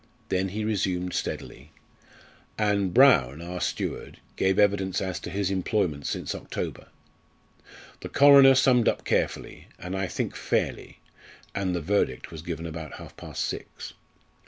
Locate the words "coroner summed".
8.09-8.87